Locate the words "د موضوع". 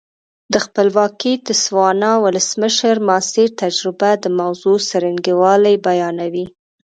4.23-4.77